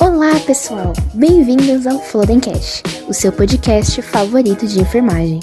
Olá, 0.00 0.40
pessoal! 0.44 0.92
Bem-vindos 1.14 1.86
ao 1.86 2.00
Flodencast, 2.00 2.82
o 3.06 3.14
seu 3.14 3.30
podcast 3.30 4.02
favorito 4.02 4.66
de 4.66 4.80
enfermagem. 4.80 5.38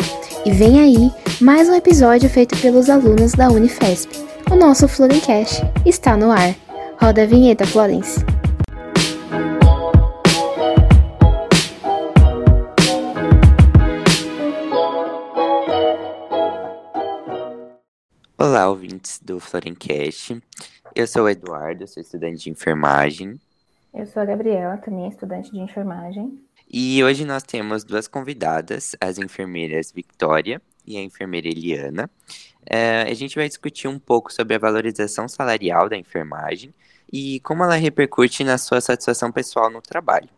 E 0.45 0.51
vem 0.51 0.81
aí 0.81 1.11
mais 1.39 1.69
um 1.69 1.73
episódio 1.73 2.29
feito 2.29 2.57
pelos 2.57 2.89
alunos 2.89 3.31
da 3.31 3.49
Unifesp. 3.49 4.09
O 4.51 4.55
nosso 4.57 4.85
Flodencast 4.89 5.63
está 5.85 6.17
no 6.17 6.29
ar. 6.29 6.53
Roda 7.01 7.23
a 7.23 7.25
vinheta, 7.25 7.65
Florence. 7.65 8.19
Olá, 18.57 18.69
ouvintes 18.69 19.19
do 19.23 19.39
Florencast. 19.39 20.41
Eu 20.95 21.05
sou 21.05 21.25
o 21.25 21.29
Eduardo, 21.29 21.87
sou 21.87 22.01
estudante 22.01 22.45
de 22.45 22.49
enfermagem. 22.49 23.39
Eu 23.93 24.07
sou 24.07 24.19
a 24.19 24.25
Gabriela, 24.25 24.77
também 24.77 25.07
estudante 25.07 25.51
de 25.51 25.59
enfermagem. 25.59 26.41
E 26.67 27.03
hoje 27.03 27.23
nós 27.23 27.43
temos 27.43 27.83
duas 27.83 28.07
convidadas, 28.07 28.95
as 28.99 29.19
enfermeiras 29.19 29.91
Victoria 29.91 30.59
e 30.87 30.97
a 30.97 31.01
enfermeira 31.03 31.47
Eliana. 31.47 32.09
É, 32.65 33.03
a 33.03 33.13
gente 33.13 33.35
vai 33.35 33.47
discutir 33.47 33.87
um 33.87 33.99
pouco 33.99 34.33
sobre 34.33 34.55
a 34.55 34.59
valorização 34.59 35.27
salarial 35.27 35.87
da 35.87 35.95
enfermagem 35.95 36.73
e 37.13 37.39
como 37.41 37.63
ela 37.63 37.75
repercute 37.75 38.43
na 38.43 38.57
sua 38.57 38.81
satisfação 38.81 39.31
pessoal 39.31 39.69
no 39.69 39.83
trabalho. 39.83 40.29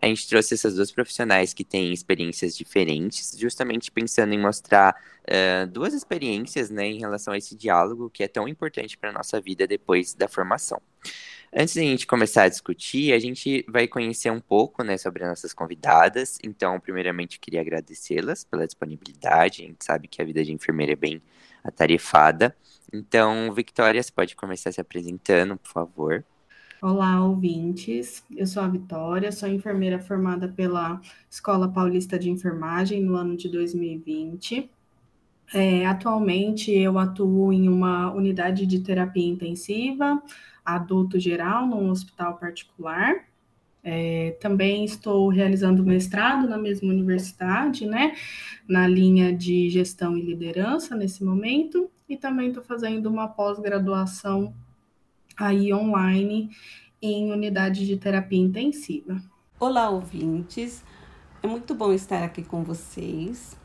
A 0.00 0.06
gente 0.06 0.28
trouxe 0.28 0.54
essas 0.54 0.74
duas 0.74 0.90
profissionais 0.90 1.52
que 1.52 1.64
têm 1.64 1.92
experiências 1.92 2.56
diferentes, 2.56 3.36
justamente 3.38 3.90
pensando 3.90 4.32
em 4.32 4.38
mostrar 4.38 4.94
uh, 5.22 5.66
duas 5.66 5.94
experiências 5.94 6.70
né, 6.70 6.86
em 6.86 6.98
relação 6.98 7.32
a 7.34 7.38
esse 7.38 7.54
diálogo 7.54 8.10
que 8.10 8.22
é 8.22 8.28
tão 8.28 8.48
importante 8.48 8.96
para 8.96 9.10
a 9.10 9.12
nossa 9.12 9.40
vida 9.40 9.66
depois 9.66 10.14
da 10.14 10.28
formação. 10.28 10.80
Antes 11.52 11.74
de 11.74 11.80
a 11.80 11.82
gente 11.82 12.06
começar 12.06 12.44
a 12.44 12.48
discutir, 12.48 13.12
a 13.12 13.18
gente 13.18 13.64
vai 13.68 13.88
conhecer 13.88 14.30
um 14.30 14.40
pouco 14.40 14.84
né, 14.84 14.96
sobre 14.96 15.24
as 15.24 15.30
nossas 15.30 15.52
convidadas. 15.52 16.38
Então, 16.44 16.78
primeiramente, 16.78 17.36
eu 17.36 17.40
queria 17.40 17.60
agradecê-las 17.60 18.44
pela 18.44 18.64
disponibilidade. 18.64 19.64
A 19.64 19.66
gente 19.66 19.84
sabe 19.84 20.06
que 20.06 20.22
a 20.22 20.24
vida 20.24 20.44
de 20.44 20.52
enfermeira 20.52 20.92
é 20.92 20.96
bem 20.96 21.20
atarefada. 21.64 22.56
Então, 22.92 23.52
Victoria, 23.52 24.00
você 24.00 24.12
pode 24.12 24.36
começar 24.36 24.70
se 24.70 24.80
apresentando, 24.80 25.56
por 25.56 25.72
favor. 25.72 26.24
Olá, 26.82 27.22
ouvintes. 27.22 28.24
Eu 28.34 28.46
sou 28.46 28.62
a 28.62 28.66
Vitória, 28.66 29.30
sou 29.30 29.46
enfermeira 29.50 29.98
formada 29.98 30.48
pela 30.48 30.98
Escola 31.28 31.70
Paulista 31.70 32.18
de 32.18 32.30
Enfermagem 32.30 33.02
no 33.02 33.16
ano 33.16 33.36
de 33.36 33.50
2020. 33.50 34.70
É, 35.52 35.84
atualmente, 35.84 36.72
eu 36.72 36.98
atuo 36.98 37.52
em 37.52 37.68
uma 37.68 38.10
unidade 38.14 38.64
de 38.64 38.80
terapia 38.80 39.26
intensiva, 39.28 40.22
adulto 40.64 41.20
geral, 41.20 41.66
num 41.66 41.90
hospital 41.90 42.38
particular. 42.38 43.26
É, 43.84 44.38
também 44.40 44.82
estou 44.82 45.28
realizando 45.28 45.84
mestrado 45.84 46.48
na 46.48 46.56
mesma 46.56 46.90
universidade, 46.90 47.84
né, 47.84 48.16
na 48.66 48.88
linha 48.88 49.36
de 49.36 49.68
gestão 49.68 50.16
e 50.16 50.22
liderança 50.22 50.96
nesse 50.96 51.22
momento, 51.22 51.90
e 52.08 52.16
também 52.16 52.48
estou 52.48 52.62
fazendo 52.62 53.06
uma 53.06 53.28
pós-graduação 53.28 54.54
aí 55.40 55.72
online 55.72 56.54
em 57.00 57.32
unidade 57.32 57.86
de 57.86 57.96
terapia 57.96 58.38
intensiva. 58.38 59.20
Olá, 59.58 59.88
ouvintes. 59.88 60.84
É 61.42 61.46
muito 61.46 61.74
bom 61.74 61.94
estar 61.94 62.22
aqui 62.22 62.42
com 62.42 62.62
vocês. 62.62 63.56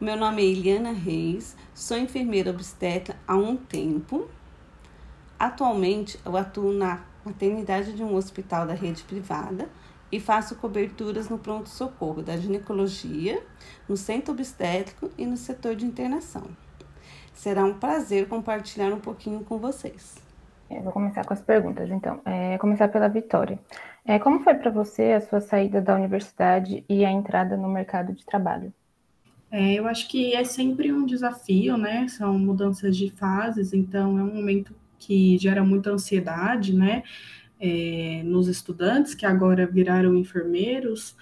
Meu 0.00 0.16
nome 0.16 0.42
é 0.42 0.46
Eliana 0.46 0.92
Reis, 0.92 1.56
sou 1.74 1.98
enfermeira 1.98 2.50
obstetra 2.50 3.16
há 3.26 3.34
um 3.34 3.56
tempo. 3.56 4.28
Atualmente, 5.36 6.20
eu 6.24 6.36
atuo 6.36 6.72
na 6.72 7.04
maternidade 7.24 7.94
de 7.94 8.04
um 8.04 8.14
hospital 8.14 8.64
da 8.64 8.74
rede 8.74 9.02
privada 9.02 9.68
e 10.12 10.20
faço 10.20 10.54
coberturas 10.54 11.28
no 11.28 11.38
pronto-socorro 11.38 12.22
da 12.22 12.36
ginecologia, 12.36 13.44
no 13.88 13.96
centro 13.96 14.32
obstétrico 14.32 15.10
e 15.18 15.26
no 15.26 15.36
setor 15.36 15.74
de 15.74 15.84
internação. 15.84 16.44
Será 17.32 17.64
um 17.64 17.74
prazer 17.74 18.28
compartilhar 18.28 18.92
um 18.92 19.00
pouquinho 19.00 19.42
com 19.42 19.58
vocês. 19.58 20.23
Vou 20.68 20.92
começar 20.92 21.24
com 21.24 21.32
as 21.32 21.40
perguntas, 21.40 21.90
então. 21.90 22.20
É, 22.24 22.58
começar 22.58 22.88
pela 22.88 23.08
Vitória. 23.08 23.58
É, 24.04 24.18
como 24.18 24.40
foi 24.40 24.54
para 24.54 24.70
você 24.70 25.12
a 25.12 25.20
sua 25.20 25.40
saída 25.40 25.80
da 25.80 25.94
universidade 25.94 26.84
e 26.88 27.04
a 27.04 27.10
entrada 27.10 27.56
no 27.56 27.68
mercado 27.68 28.12
de 28.12 28.24
trabalho? 28.24 28.72
É, 29.50 29.74
eu 29.74 29.86
acho 29.86 30.08
que 30.08 30.34
é 30.34 30.42
sempre 30.42 30.92
um 30.92 31.06
desafio, 31.06 31.76
né? 31.76 32.08
São 32.08 32.38
mudanças 32.38 32.96
de 32.96 33.10
fases, 33.10 33.72
então 33.72 34.18
é 34.18 34.22
um 34.22 34.34
momento 34.34 34.74
que 34.98 35.38
gera 35.38 35.62
muita 35.62 35.90
ansiedade, 35.90 36.74
né? 36.74 37.02
É, 37.60 38.22
nos 38.24 38.48
estudantes 38.48 39.14
que 39.14 39.24
agora 39.24 39.66
viraram 39.66 40.16
enfermeiros. 40.16 41.16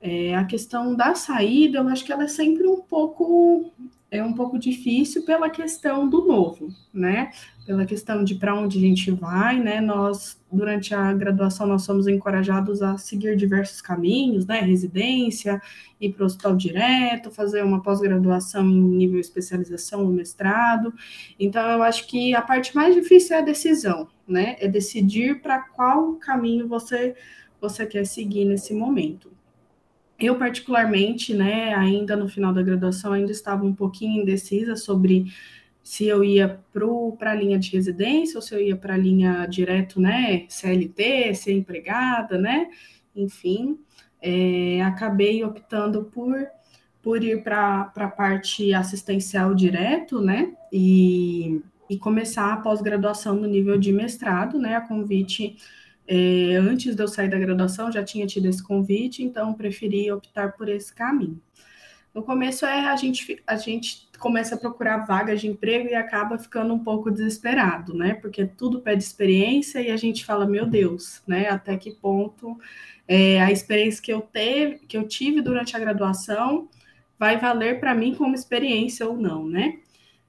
É, 0.00 0.34
a 0.34 0.44
questão 0.44 0.94
da 0.94 1.14
saída, 1.14 1.78
eu 1.78 1.88
acho 1.88 2.04
que 2.04 2.12
ela 2.12 2.24
é 2.24 2.28
sempre 2.28 2.66
um 2.66 2.80
pouco 2.80 3.72
é 4.16 4.24
um 4.24 4.32
pouco 4.32 4.58
difícil 4.58 5.24
pela 5.24 5.50
questão 5.50 6.08
do 6.08 6.26
novo, 6.26 6.68
né? 6.92 7.30
Pela 7.66 7.84
questão 7.84 8.22
de 8.22 8.34
para 8.34 8.54
onde 8.54 8.78
a 8.78 8.80
gente 8.80 9.10
vai, 9.10 9.58
né? 9.58 9.80
Nós, 9.80 10.40
durante 10.50 10.94
a 10.94 11.12
graduação, 11.12 11.66
nós 11.66 11.82
somos 11.82 12.06
encorajados 12.06 12.82
a 12.82 12.96
seguir 12.96 13.36
diversos 13.36 13.80
caminhos, 13.80 14.46
né? 14.46 14.60
Residência, 14.60 15.60
ir 16.00 16.12
para 16.12 16.22
o 16.22 16.26
hospital 16.26 16.56
direto, 16.56 17.30
fazer 17.30 17.64
uma 17.64 17.82
pós-graduação 17.82 18.68
em 18.68 18.80
nível 18.80 19.20
especialização, 19.20 20.06
mestrado. 20.06 20.92
Então, 21.38 21.68
eu 21.70 21.82
acho 21.82 22.06
que 22.06 22.34
a 22.34 22.42
parte 22.42 22.74
mais 22.74 22.94
difícil 22.94 23.36
é 23.36 23.40
a 23.40 23.42
decisão, 23.42 24.08
né? 24.28 24.56
É 24.58 24.68
decidir 24.68 25.40
para 25.40 25.60
qual 25.60 26.14
caminho 26.14 26.68
você, 26.68 27.14
você 27.60 27.84
quer 27.86 28.06
seguir 28.06 28.44
nesse 28.44 28.72
momento. 28.74 29.32
Eu, 30.24 30.38
particularmente, 30.38 31.34
né, 31.34 31.74
ainda 31.74 32.16
no 32.16 32.28
final 32.28 32.50
da 32.50 32.62
graduação, 32.62 33.12
ainda 33.12 33.30
estava 33.30 33.62
um 33.62 33.74
pouquinho 33.74 34.22
indecisa 34.22 34.74
sobre 34.74 35.26
se 35.82 36.06
eu 36.06 36.24
ia 36.24 36.58
para 37.18 37.32
a 37.32 37.34
linha 37.34 37.58
de 37.58 37.70
residência 37.70 38.38
ou 38.38 38.42
se 38.42 38.54
eu 38.54 38.58
ia 38.58 38.74
para 38.74 38.94
a 38.94 38.96
linha 38.96 39.44
direto, 39.44 40.00
né, 40.00 40.46
CLT, 40.48 41.34
ser 41.34 41.52
empregada, 41.52 42.38
né, 42.38 42.70
enfim, 43.14 43.78
é, 44.22 44.80
acabei 44.82 45.44
optando 45.44 46.04
por, 46.04 46.34
por 47.02 47.22
ir 47.22 47.42
para 47.42 47.92
a 47.94 48.08
parte 48.08 48.72
assistencial 48.72 49.54
direto, 49.54 50.22
né, 50.22 50.54
e, 50.72 51.60
e 51.90 51.98
começar 51.98 52.50
a 52.50 52.56
pós-graduação 52.56 53.34
no 53.34 53.46
nível 53.46 53.78
de 53.78 53.92
mestrado, 53.92 54.58
né, 54.58 54.76
a 54.76 54.80
convite 54.80 55.58
é, 56.06 56.56
antes 56.56 56.94
de 56.94 57.02
eu 57.02 57.08
sair 57.08 57.28
da 57.28 57.38
graduação, 57.38 57.90
já 57.90 58.04
tinha 58.04 58.26
tido 58.26 58.46
esse 58.46 58.62
convite, 58.62 59.22
então 59.22 59.54
preferi 59.54 60.10
optar 60.10 60.52
por 60.52 60.68
esse 60.68 60.94
caminho. 60.94 61.40
No 62.14 62.22
começo 62.22 62.64
é 62.64 62.86
a 62.86 62.94
gente, 62.94 63.42
a 63.44 63.56
gente 63.56 64.08
começa 64.20 64.54
a 64.54 64.58
procurar 64.58 64.98
vagas 64.98 65.40
de 65.40 65.48
emprego 65.48 65.88
e 65.88 65.94
acaba 65.94 66.38
ficando 66.38 66.72
um 66.72 66.78
pouco 66.78 67.10
desesperado, 67.10 67.92
né? 67.92 68.14
Porque 68.14 68.46
tudo 68.46 68.80
pede 68.80 69.02
experiência 69.02 69.80
e 69.80 69.90
a 69.90 69.96
gente 69.96 70.24
fala, 70.24 70.46
meu 70.46 70.64
Deus, 70.64 71.22
né? 71.26 71.48
Até 71.48 71.76
que 71.76 71.90
ponto 71.90 72.56
é, 73.08 73.42
a 73.42 73.50
experiência 73.50 74.00
que 74.00 74.12
eu 74.12 74.20
teve, 74.20 74.78
que 74.86 74.96
eu 74.96 75.08
tive 75.08 75.40
durante 75.40 75.76
a 75.76 75.80
graduação 75.80 76.68
vai 77.18 77.36
valer 77.38 77.80
para 77.80 77.94
mim 77.94 78.14
como 78.14 78.34
experiência 78.34 79.08
ou 79.08 79.16
não, 79.16 79.48
né? 79.48 79.80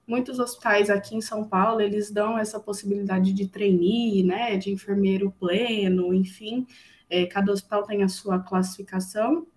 Muitos 0.07 0.39
hospitais 0.39 0.89
aqui 0.89 1.15
em 1.15 1.21
São 1.21 1.43
Paulo, 1.43 1.81
eles 1.81 2.11
dão 2.11 2.37
essa 2.37 2.59
possibilidade 2.59 3.33
de 3.33 3.47
trainee, 3.47 4.23
né, 4.23 4.57
de 4.57 4.71
enfermeiro 4.71 5.31
pleno, 5.39 6.13
enfim, 6.13 6.67
é, 7.09 7.25
cada 7.25 7.51
hospital 7.51 7.83
tem 7.83 8.03
a 8.03 8.09
sua 8.09 8.39
classificação, 8.39 9.47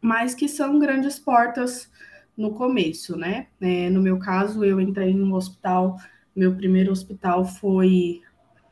mas 0.00 0.34
que 0.34 0.48
são 0.48 0.78
grandes 0.78 1.18
portas 1.18 1.90
no 2.36 2.52
começo, 2.54 3.16
né? 3.16 3.46
É, 3.60 3.88
no 3.90 4.02
meu 4.02 4.18
caso, 4.18 4.64
eu 4.64 4.80
entrei 4.80 5.14
no 5.14 5.34
hospital, 5.34 5.96
meu 6.34 6.54
primeiro 6.54 6.92
hospital 6.92 7.44
foi, 7.44 8.20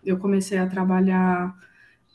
eu 0.04 0.18
comecei 0.18 0.58
a 0.58 0.66
trabalhar 0.66 1.54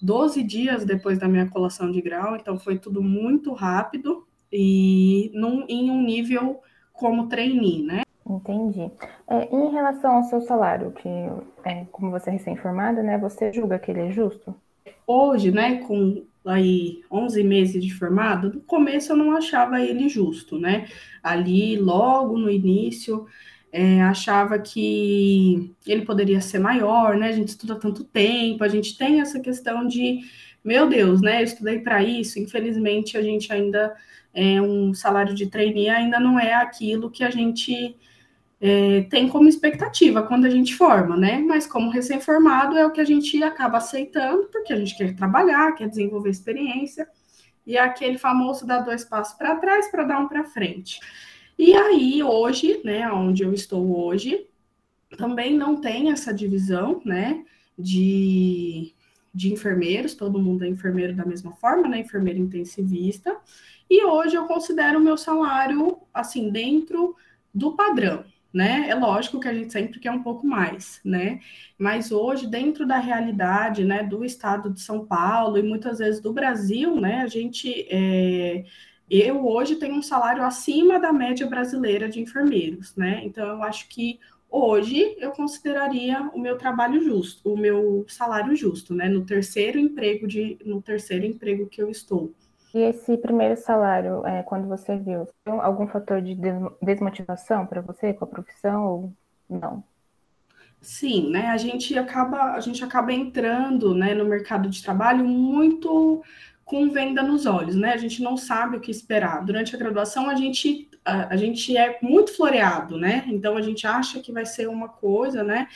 12 0.01 0.43
dias 0.43 0.85
depois 0.85 1.17
da 1.17 1.27
minha 1.27 1.49
colação 1.49 1.91
de 1.91 2.01
grau, 2.01 2.35
então 2.35 2.59
foi 2.59 2.77
tudo 2.77 3.01
muito 3.01 3.53
rápido 3.53 4.27
e 4.51 5.31
num, 5.33 5.65
em 5.67 5.89
um 5.89 6.01
nível 6.01 6.61
como 6.93 7.27
trainee, 7.27 7.83
né? 7.83 8.01
Entendi. 8.29 8.91
É, 9.27 9.55
em 9.55 9.71
relação 9.71 10.17
ao 10.17 10.23
seu 10.23 10.41
salário, 10.41 10.91
que 10.91 11.09
é, 11.63 11.85
como 11.91 12.11
você 12.11 12.29
é 12.29 12.33
recém-formada, 12.33 13.01
né, 13.01 13.17
você 13.17 13.53
julga 13.53 13.79
que 13.79 13.89
ele 13.91 14.01
é 14.01 14.11
justo? 14.11 14.53
Hoje, 15.05 15.51
né, 15.51 15.77
com 15.77 16.25
aí 16.45 17.01
11 17.11 17.43
meses 17.43 17.83
de 17.83 17.93
formado, 17.93 18.53
no 18.53 18.61
começo 18.61 19.11
eu 19.11 19.17
não 19.17 19.35
achava 19.35 19.81
ele 19.81 20.07
justo, 20.07 20.57
né? 20.57 20.87
Ali, 21.21 21.77
logo 21.77 22.37
no 22.37 22.49
início, 22.49 23.25
é, 23.71 24.01
achava 24.01 24.57
que 24.59 25.73
ele 25.85 26.05
poderia 26.05 26.41
ser 26.41 26.59
maior, 26.59 27.17
né? 27.17 27.27
A 27.29 27.31
gente 27.33 27.49
estuda 27.49 27.75
tanto 27.75 28.03
tempo, 28.03 28.63
a 28.63 28.67
gente 28.67 28.97
tem 28.97 29.19
essa 29.21 29.39
questão 29.39 29.85
de, 29.85 30.21
meu 30.63 30.87
Deus, 30.87 31.21
né? 31.21 31.41
Eu 31.41 31.45
estudei 31.45 31.79
para 31.79 32.01
isso, 32.03 32.39
infelizmente 32.39 33.17
a 33.17 33.21
gente 33.21 33.51
ainda 33.51 33.93
é, 34.33 34.61
um 34.61 34.93
salário 34.93 35.33
de 35.33 35.47
trainee 35.47 35.89
ainda 35.89 36.19
não 36.19 36.39
é 36.39 36.53
aquilo 36.53 37.11
que 37.11 37.23
a 37.23 37.29
gente 37.29 37.97
é, 38.59 39.01
tem 39.03 39.29
como 39.29 39.47
expectativa 39.47 40.23
quando 40.23 40.45
a 40.45 40.49
gente 40.49 40.75
forma, 40.75 41.15
né? 41.15 41.39
Mas 41.39 41.67
como 41.67 41.91
recém-formado 41.91 42.77
é 42.77 42.85
o 42.85 42.91
que 42.91 43.01
a 43.01 43.05
gente 43.05 43.41
acaba 43.43 43.77
aceitando, 43.77 44.47
porque 44.51 44.73
a 44.73 44.77
gente 44.77 44.97
quer 44.97 45.15
trabalhar, 45.15 45.75
quer 45.75 45.87
desenvolver 45.87 46.29
experiência, 46.29 47.07
e 47.65 47.77
é 47.77 47.81
aquele 47.81 48.17
famoso 48.17 48.65
dar 48.65 48.79
dois 48.79 49.03
passos 49.03 49.37
para 49.37 49.55
trás 49.57 49.91
para 49.91 50.03
dar 50.03 50.19
um 50.19 50.27
para 50.27 50.45
frente. 50.45 50.99
E 51.57 51.73
aí, 51.73 52.23
hoje, 52.23 52.81
né, 52.83 53.11
onde 53.11 53.43
eu 53.43 53.53
estou 53.53 54.05
hoje, 54.05 54.47
também 55.17 55.55
não 55.55 55.79
tem 55.79 56.11
essa 56.11 56.33
divisão, 56.33 57.01
né, 57.05 57.43
de, 57.77 58.93
de 59.33 59.53
enfermeiros, 59.53 60.15
todo 60.15 60.39
mundo 60.39 60.63
é 60.63 60.67
enfermeiro 60.67 61.15
da 61.15 61.25
mesma 61.25 61.51
forma, 61.53 61.87
né, 61.87 61.99
enfermeiro 61.99 62.39
intensivista, 62.39 63.35
e 63.89 64.03
hoje 64.03 64.35
eu 64.35 64.45
considero 64.45 64.99
o 64.99 65.01
meu 65.01 65.17
salário, 65.17 65.97
assim, 66.13 66.49
dentro 66.49 67.15
do 67.53 67.73
padrão, 67.73 68.23
né? 68.53 68.89
É 68.89 68.95
lógico 68.95 69.39
que 69.39 69.47
a 69.47 69.53
gente 69.53 69.71
sempre 69.71 69.99
quer 69.99 70.11
um 70.11 70.23
pouco 70.23 70.45
mais, 70.45 70.99
né? 71.03 71.39
Mas 71.77 72.11
hoje, 72.11 72.47
dentro 72.47 72.87
da 72.87 72.97
realidade, 72.97 73.83
né, 73.83 74.03
do 74.03 74.23
estado 74.25 74.69
de 74.71 74.81
São 74.81 75.05
Paulo 75.05 75.57
e 75.57 75.63
muitas 75.63 75.99
vezes 75.99 76.21
do 76.21 76.33
Brasil, 76.33 76.99
né, 76.99 77.21
a 77.21 77.27
gente, 77.27 77.87
é... 77.89 78.65
eu 79.09 79.45
hoje 79.45 79.75
tenho 79.75 79.95
um 79.95 80.01
salário 80.01 80.43
acima 80.43 80.99
da 80.99 81.13
média 81.13 81.47
brasileira 81.47 82.09
de 82.09 82.19
enfermeiros, 82.19 82.95
né? 82.95 83.21
Então, 83.23 83.47
eu 83.47 83.63
acho 83.63 83.87
que 83.89 84.19
hoje 84.49 85.15
eu 85.19 85.31
consideraria 85.31 86.21
o 86.33 86.39
meu 86.39 86.57
trabalho 86.57 87.01
justo, 87.01 87.53
o 87.53 87.57
meu 87.57 88.05
salário 88.07 88.55
justo, 88.55 88.93
né? 88.95 89.07
No 89.09 89.25
terceiro 89.25 89.77
emprego 89.79 90.27
de, 90.27 90.57
no 90.65 90.81
terceiro 90.81 91.25
emprego 91.25 91.67
que 91.67 91.81
eu 91.81 91.89
estou. 91.89 92.33
E 92.77 92.83
esse 92.83 93.17
primeiro 93.17 93.57
salário, 93.57 94.23
é, 94.23 94.43
quando 94.43 94.67
você 94.67 94.95
viu, 94.95 95.27
algum 95.47 95.87
fator 95.87 96.21
de 96.21 96.37
desmotivação 96.79 97.65
para 97.65 97.81
você 97.81 98.13
com 98.13 98.23
a 98.23 98.27
profissão 98.27 98.85
ou 98.85 99.13
não? 99.49 99.83
Sim, 100.79 101.31
né? 101.31 101.47
A 101.47 101.57
gente 101.57 101.97
acaba, 101.97 102.51
a 102.51 102.59
gente 102.59 102.83
acaba 102.83 103.11
entrando, 103.11 103.95
né, 103.95 104.13
no 104.13 104.25
mercado 104.25 104.69
de 104.69 104.83
trabalho 104.83 105.25
muito 105.25 106.21
com 106.63 106.91
venda 106.91 107.23
nos 107.23 107.47
olhos, 107.47 107.75
né? 107.75 107.93
A 107.93 107.97
gente 107.97 108.21
não 108.21 108.37
sabe 108.37 108.77
o 108.77 108.79
que 108.79 108.91
esperar. 108.91 109.43
Durante 109.43 109.75
a 109.75 109.79
graduação, 109.79 110.29
a 110.29 110.35
gente, 110.35 110.87
a, 111.03 111.33
a 111.33 111.35
gente 111.35 111.75
é 111.75 111.97
muito 111.99 112.35
floreado, 112.35 112.95
né? 112.95 113.23
Então 113.25 113.57
a 113.57 113.61
gente 113.63 113.87
acha 113.87 114.19
que 114.19 114.31
vai 114.31 114.45
ser 114.45 114.69
uma 114.69 114.87
coisa, 114.87 115.43
né? 115.43 115.67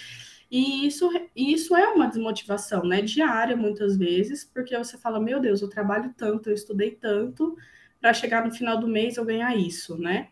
E 0.51 0.85
isso, 0.85 1.09
isso 1.33 1.73
é 1.75 1.87
uma 1.87 2.07
desmotivação, 2.07 2.83
né? 2.83 3.01
Diária, 3.01 3.55
muitas 3.55 3.97
vezes, 3.97 4.43
porque 4.43 4.77
você 4.77 4.97
fala, 4.97 5.17
meu 5.19 5.39
Deus, 5.39 5.61
eu 5.61 5.69
trabalho 5.69 6.13
tanto, 6.17 6.49
eu 6.49 6.53
estudei 6.53 6.91
tanto, 6.91 7.55
para 8.01 8.13
chegar 8.13 8.45
no 8.45 8.53
final 8.53 8.77
do 8.77 8.87
mês 8.87 9.15
eu 9.15 9.23
ganhar 9.23 9.55
isso, 9.55 9.97
né? 9.97 10.27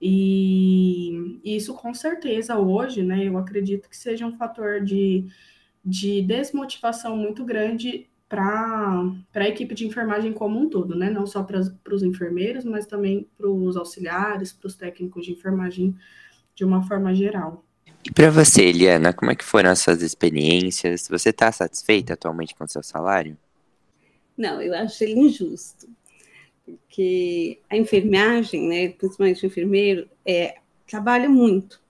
E, 0.00 1.40
isso 1.44 1.74
com 1.74 1.92
certeza 1.94 2.58
hoje, 2.58 3.02
né? 3.02 3.24
Eu 3.24 3.36
acredito 3.38 3.88
que 3.88 3.96
seja 3.96 4.26
um 4.26 4.36
fator 4.36 4.80
de, 4.84 5.26
de 5.84 6.22
desmotivação 6.22 7.16
muito 7.16 7.44
grande 7.44 8.08
para 8.28 9.02
a 9.34 9.48
equipe 9.48 9.74
de 9.74 9.86
enfermagem 9.86 10.32
como 10.32 10.60
um 10.60 10.68
todo, 10.68 10.94
né? 10.96 11.10
Não 11.10 11.26
só 11.26 11.42
para 11.42 11.60
os 11.92 12.02
enfermeiros, 12.04 12.64
mas 12.64 12.86
também 12.86 13.28
para 13.36 13.50
os 13.50 13.76
auxiliares, 13.76 14.52
para 14.52 14.68
os 14.68 14.76
técnicos 14.76 15.26
de 15.26 15.32
enfermagem 15.32 15.96
de 16.54 16.64
uma 16.64 16.82
forma 16.84 17.12
geral. 17.14 17.65
E 18.06 18.10
para 18.12 18.30
você, 18.30 18.66
Eliana, 18.66 19.12
como 19.12 19.32
é 19.32 19.34
que 19.34 19.42
foram 19.42 19.68
as 19.68 19.80
suas 19.80 20.00
experiências? 20.00 21.08
Você 21.08 21.30
está 21.30 21.50
satisfeita 21.50 22.12
atualmente 22.12 22.54
com 22.54 22.62
o 22.62 22.68
seu 22.68 22.80
salário? 22.80 23.36
Não, 24.38 24.62
eu 24.62 24.72
acho 24.76 25.02
ele 25.02 25.18
injusto. 25.18 25.88
Porque 26.64 27.58
a 27.68 27.76
enfermagem, 27.76 28.68
né, 28.68 28.88
principalmente 28.90 29.44
o 29.44 29.48
enfermeiro, 29.48 30.08
é, 30.24 30.54
trabalha 30.86 31.28
muito. 31.28 31.82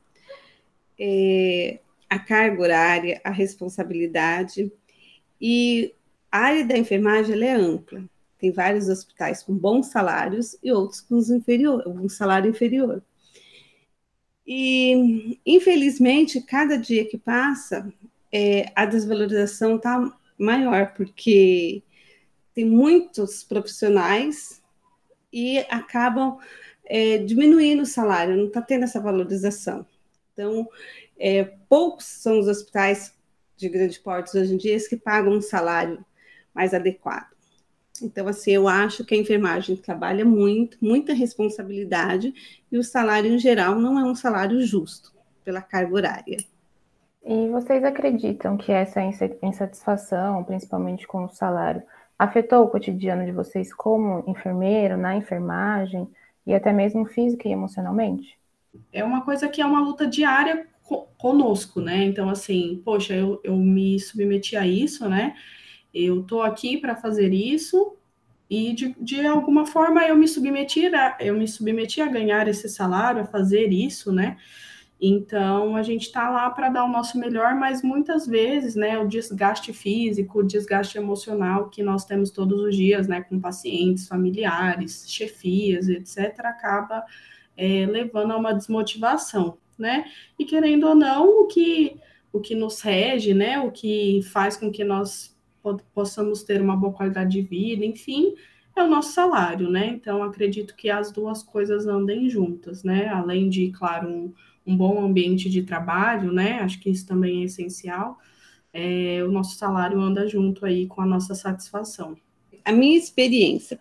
É, 0.99 1.81
a 2.09 2.19
carga 2.19 2.63
horária, 2.63 3.21
a 3.23 3.31
responsabilidade. 3.31 4.73
E 5.39 5.93
a 6.33 6.39
área 6.39 6.65
da 6.65 6.79
enfermagem 6.79 7.43
é 7.43 7.53
ampla. 7.53 8.03
Tem 8.39 8.51
vários 8.51 8.89
hospitais 8.89 9.43
com 9.43 9.55
bons 9.55 9.89
salários 9.89 10.57
e 10.63 10.73
outros 10.73 11.03
com 11.03 11.19
inferior, 11.19 11.87
um 11.87 12.09
salário 12.09 12.49
inferior. 12.49 13.03
E, 14.47 15.39
infelizmente, 15.45 16.41
cada 16.41 16.77
dia 16.77 17.05
que 17.05 17.19
passa, 17.19 17.93
é, 18.33 18.71
a 18.75 18.87
desvalorização 18.87 19.77
está 19.77 20.17
maior, 20.39 20.95
porque 20.95 21.83
tem 22.55 22.65
muitos 22.65 23.43
profissionais 23.43 24.63
e 25.33 25.59
acabam 25.69 26.39
é, 26.85 27.19
diminuindo 27.19 27.83
o 27.83 27.87
salário, 27.87 28.37
não 28.37 28.47
está 28.47 28.63
tendo 28.63 28.85
essa 28.85 29.01
valorização. 29.01 29.85
Então, 30.33 30.69
é, 31.19 31.45
poucos 31.69 32.07
são 32.07 32.39
os 32.39 32.47
hospitais 32.47 33.15
de 33.57 33.69
grande 33.69 33.99
porte 34.01 34.37
hoje 34.37 34.55
em 34.55 34.57
dia 34.57 34.77
que 34.89 34.97
pagam 34.97 35.33
um 35.33 35.41
salário 35.41 36.05
mais 36.55 36.73
adequado. 36.73 37.36
Então, 38.03 38.29
assim, 38.29 38.53
eu 38.53 38.69
acho 38.69 39.05
que 39.05 39.15
a 39.15 39.19
enfermagem 39.19 39.77
trabalha 39.77 40.25
muito, 40.25 40.79
muita 40.81 41.13
responsabilidade, 41.13 42.33
e 42.71 42.79
o 42.79 42.85
salário 42.85 43.33
em 43.33 43.39
geral 43.39 43.77
não 43.77 43.99
é 43.99 44.05
um 44.05 44.15
salário 44.15 44.61
justo 44.63 45.13
pela 45.45 45.63
carga 45.63 45.95
horária. 45.95 46.39
E 47.25 47.49
vocês 47.49 47.83
acreditam 47.83 48.57
que 48.57 48.71
essa 48.71 49.01
insatisfação, 49.43 50.45
principalmente 50.45 51.07
com 51.07 51.25
o 51.25 51.29
salário, 51.29 51.83
afetou 52.19 52.65
o 52.65 52.69
cotidiano 52.69 53.25
de 53.25 53.33
vocês 53.33 53.75
como 53.75 54.25
enfermeiro, 54.27 54.97
na 54.97 55.17
enfermagem, 55.17 56.09
e 56.47 56.55
até 56.55 56.73
mesmo 56.73 57.05
física 57.05 57.49
e 57.49 57.53
emocionalmente? 57.53 58.39
É 58.93 59.03
uma 59.03 59.25
coisa 59.25 59.49
que 59.49 59.61
é 59.61 59.67
uma 59.67 59.81
luta 59.81 60.07
diária 60.07 60.67
conosco, 61.19 61.81
né? 61.81 62.05
Então, 62.05 62.29
assim, 62.29 62.81
poxa, 62.85 63.15
eu, 63.15 63.41
eu 63.43 63.57
me 63.57 63.99
submeti 63.99 64.57
a 64.57 64.67
isso, 64.67 65.09
né? 65.09 65.35
Eu 65.97 66.21
estou 66.21 66.43
aqui 66.43 66.77
para 66.77 66.95
fazer 66.95 67.33
isso 67.33 67.97
e 68.51 68.75
de, 68.75 68.95
de 69.01 69.27
alguma 69.27 69.67
forma 69.67 70.05
eu 70.05 70.15
me 70.15 70.29
submeti 70.29 70.87
a, 70.95 71.17
eu 71.21 71.35
me 71.35 71.49
submeti 71.49 72.01
a 72.01 72.07
ganhar 72.07 72.47
esse 72.47 72.69
salário, 72.69 73.23
a 73.23 73.27
fazer 73.27 73.73
isso, 73.73 74.13
né? 74.13 74.37
Então 75.01 75.77
a 75.77 75.83
gente 75.83 76.03
está 76.03 76.29
lá 76.31 76.49
para 76.51 76.69
dar 76.69 76.85
o 76.85 76.89
nosso 76.89 77.19
melhor, 77.19 77.55
mas 77.55 77.83
muitas 77.83 78.27
vezes, 78.27 78.75
né, 78.75 78.99
o 78.99 79.07
desgaste 79.07 79.73
físico, 79.73 80.39
o 80.41 80.47
desgaste 80.47 80.97
emocional 80.97 81.69
que 81.69 81.83
nós 81.83 82.05
temos 82.05 82.31
todos 82.31 82.61
os 82.63 82.75
dias, 82.75 83.07
né, 83.07 83.21
com 83.23 83.39
pacientes, 83.39 84.09
familiares, 84.09 85.05
chefias, 85.07 85.89
etc., 85.89 86.41
acaba 86.41 87.05
é, 87.57 87.87
levando 87.87 88.33
a 88.33 88.37
uma 88.37 88.55
desmotivação, 88.55 89.59
né? 89.79 90.07
E 90.39 90.45
querendo 90.45 90.87
ou 90.89 90.95
não, 90.95 91.43
o 91.43 91.47
que 91.47 91.99
o 92.33 92.41
que 92.41 92.55
nos 92.55 92.81
rege, 92.83 93.33
né, 93.33 93.59
o 93.61 93.71
que 93.71 94.21
faz 94.31 94.57
com 94.57 94.71
que 94.71 94.85
nós 94.85 95.36
possamos 95.95 96.43
ter 96.43 96.61
uma 96.61 96.77
boa 96.77 96.93
qualidade 96.93 97.31
de 97.31 97.43
vida, 97.43 97.85
enfim, 97.85 98.35
é 98.75 98.83
o 98.83 98.89
nosso 98.89 99.13
salário, 99.13 99.71
né? 99.71 99.87
Então, 99.89 100.23
acredito 100.23 100.77
que 100.77 100.91
as 100.91 101.11
duas 101.11 101.43
coisas 101.43 101.87
andem 101.87 102.29
juntas, 102.29 102.85
né? 102.85 103.09
Além 103.09 103.49
de, 103.49 103.71
claro, 103.71 104.09
um, 104.09 104.35
um 104.67 104.77
bom 104.77 105.03
ambiente 105.03 105.49
de 105.49 105.63
trabalho, 105.63 106.31
né? 106.31 106.61
Acho 106.61 106.79
que 106.79 106.91
isso 106.91 107.07
também 107.07 107.43
é 107.43 107.45
essencial. 107.45 108.19
É, 108.73 109.23
o 109.25 109.33
nosso 109.33 109.57
salário 109.57 109.99
anda 109.99 110.29
junto 110.29 110.67
aí 110.67 110.87
com 110.87 111.01
a 111.01 111.07
nossa 111.07 111.35
satisfação. 111.35 112.17
A 112.65 112.73
minha 112.73 112.99
experiência 112.99 113.81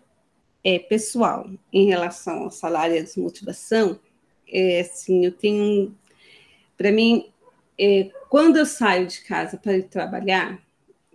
é, 0.64 0.80
pessoal 0.80 1.50
em 1.72 1.86
relação 1.86 2.44
ao 2.44 2.52
salário 2.52 2.96
e 2.96 3.00
à 3.00 3.02
desmotivação, 3.04 4.00
é 4.48 4.80
assim, 4.80 5.26
eu 5.26 5.32
tenho, 5.32 5.94
para 6.78 6.92
mim, 6.92 7.26
é, 7.78 8.10
quando 8.30 8.58
eu 8.58 8.66
saio 8.66 9.08
de 9.08 9.22
casa 9.22 9.58
para 9.58 9.82
trabalhar, 9.84 10.60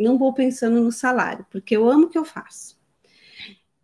não 0.00 0.18
vou 0.18 0.32
pensando 0.32 0.80
no 0.80 0.90
salário, 0.90 1.46
porque 1.50 1.76
eu 1.76 1.88
amo 1.88 2.06
o 2.06 2.08
que 2.08 2.18
eu 2.18 2.24
faço. 2.24 2.78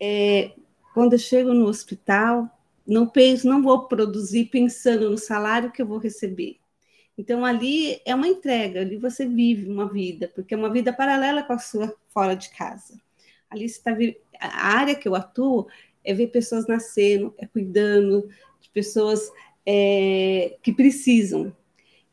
É, 0.01 0.53
quando 0.95 1.13
eu 1.13 1.19
chego 1.19 1.53
no 1.53 1.67
hospital, 1.67 2.51
não 2.87 3.07
penso, 3.07 3.47
não 3.47 3.63
vou 3.63 3.87
produzir 3.87 4.47
pensando 4.47 5.11
no 5.11 5.19
salário 5.19 5.71
que 5.71 5.83
eu 5.83 5.87
vou 5.87 5.99
receber. 5.99 6.57
Então 7.19 7.45
ali 7.45 8.01
é 8.05 8.15
uma 8.15 8.29
entrega, 8.29 8.81
ali 8.81 8.97
você 8.97 9.27
vive 9.27 9.71
uma 9.71 9.91
vida, 9.91 10.31
porque 10.35 10.55
é 10.55 10.57
uma 10.57 10.71
vida 10.71 10.93
paralela 10.93 11.43
com 11.43 11.53
a 11.53 11.59
sua 11.59 11.95
fora 12.09 12.35
de 12.35 12.51
casa. 12.51 13.01
Ali 13.51 13.65
está 13.65 13.97
a 14.41 14.67
área 14.79 14.95
que 14.95 15.09
eu 15.09 15.15
atuo 15.15 15.67
é 16.05 16.15
ver 16.15 16.29
pessoas 16.29 16.67
nascendo, 16.67 17.35
é 17.37 17.47
cuidando 17.47 18.29
de 18.61 18.71
pessoas 18.71 19.31
é, 19.67 20.57
que 20.63 20.73
precisam. 20.73 21.55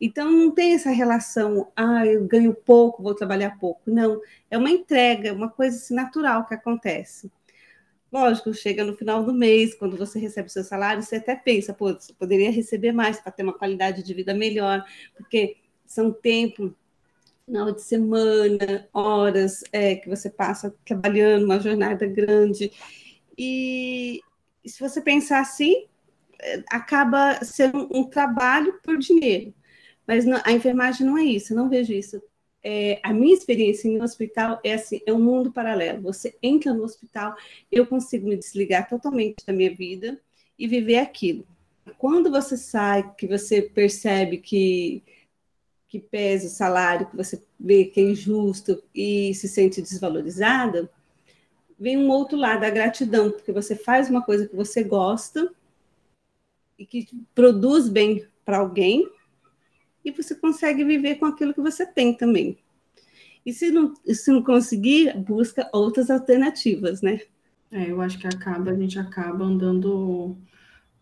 Então, 0.05 0.29
não 0.29 0.51
tem 0.51 0.73
essa 0.73 0.89
relação, 0.89 1.71
ah, 1.77 2.05
eu 2.05 2.27
ganho 2.27 2.53
pouco, 2.53 3.01
vou 3.01 3.15
trabalhar 3.15 3.57
pouco. 3.57 3.89
Não, 3.89 4.19
é 4.51 4.57
uma 4.57 4.69
entrega, 4.69 5.31
uma 5.31 5.49
coisa 5.49 5.77
assim, 5.77 5.93
natural 5.95 6.45
que 6.45 6.53
acontece. 6.53 7.31
Lógico, 8.11 8.53
chega 8.53 8.83
no 8.83 8.97
final 8.97 9.23
do 9.23 9.33
mês, 9.33 9.73
quando 9.73 9.95
você 9.95 10.19
recebe 10.19 10.51
seu 10.51 10.61
salário, 10.61 11.01
você 11.01 11.15
até 11.15 11.37
pensa, 11.37 11.73
pô, 11.73 11.93
você 11.93 12.11
poderia 12.11 12.51
receber 12.51 12.91
mais 12.91 13.17
para 13.17 13.31
ter 13.31 13.43
uma 13.43 13.57
qualidade 13.57 14.03
de 14.03 14.13
vida 14.13 14.33
melhor, 14.33 14.83
porque 15.15 15.55
são 15.85 16.11
tempo, 16.11 16.75
final 17.45 17.71
de 17.71 17.81
semana, 17.81 18.89
horas 18.93 19.63
é, 19.71 19.95
que 19.95 20.09
você 20.09 20.29
passa 20.29 20.75
trabalhando, 20.83 21.45
uma 21.45 21.61
jornada 21.61 22.05
grande. 22.05 22.73
E 23.37 24.19
se 24.65 24.81
você 24.81 24.99
pensar 24.99 25.39
assim, 25.39 25.85
é, 26.41 26.61
acaba 26.69 27.41
sendo 27.41 27.87
um 27.89 28.03
trabalho 28.03 28.81
por 28.83 28.97
dinheiro. 28.97 29.53
Mas 30.07 30.25
a 30.27 30.51
enfermagem 30.51 31.05
não 31.05 31.17
é 31.17 31.23
isso, 31.23 31.53
eu 31.53 31.57
não 31.57 31.69
vejo 31.69 31.93
isso. 31.93 32.21
É, 32.61 32.99
a 33.03 33.13
minha 33.13 33.33
experiência 33.33 33.91
no 33.91 34.03
hospital 34.03 34.59
é 34.63 34.73
assim, 34.73 35.01
é 35.05 35.13
um 35.13 35.19
mundo 35.19 35.51
paralelo. 35.51 36.01
Você 36.03 36.37
entra 36.41 36.73
no 36.73 36.83
hospital, 36.83 37.35
eu 37.71 37.85
consigo 37.85 38.27
me 38.27 38.37
desligar 38.37 38.87
totalmente 38.87 39.45
da 39.45 39.53
minha 39.53 39.73
vida 39.73 40.19
e 40.57 40.67
viver 40.67 40.97
aquilo. 40.97 41.45
Quando 41.97 42.31
você 42.31 42.55
sai, 42.55 43.13
que 43.15 43.27
você 43.27 43.61
percebe 43.61 44.37
que 44.37 45.03
que 45.93 45.99
pesa 45.99 46.47
o 46.47 46.49
salário, 46.49 47.05
que 47.05 47.15
você 47.15 47.39
vê 47.59 47.85
que 47.85 47.99
é 47.99 48.03
injusto 48.03 48.81
e 48.95 49.31
se 49.35 49.47
sente 49.47 49.79
desvalorizada, 49.79 50.89
vem 51.77 51.95
um 51.97 52.09
outro 52.09 52.35
lado, 52.35 52.63
a 52.63 52.69
gratidão, 52.71 53.29
porque 53.29 53.51
você 53.51 53.75
faz 53.75 54.09
uma 54.09 54.23
coisa 54.23 54.47
que 54.47 54.55
você 54.55 54.83
gosta 54.83 55.53
e 56.79 56.83
que 56.83 57.07
produz 57.35 57.89
bem 57.89 58.27
para 58.43 58.57
alguém 58.57 59.07
e 60.03 60.11
você 60.11 60.35
consegue 60.35 60.83
viver 60.83 61.15
com 61.15 61.25
aquilo 61.25 61.53
que 61.53 61.61
você 61.61 61.85
tem 61.85 62.13
também. 62.13 62.57
E 63.45 63.51
se 63.51 63.71
não, 63.71 63.93
se 64.05 64.31
não 64.31 64.41
conseguir, 64.41 65.17
busca 65.17 65.69
outras 65.73 66.09
alternativas, 66.09 67.01
né? 67.01 67.21
É, 67.71 67.91
eu 67.91 68.01
acho 68.01 68.19
que 68.19 68.27
acaba, 68.27 68.71
a 68.71 68.75
gente 68.75 68.99
acaba 68.99 69.43
andando 69.43 70.37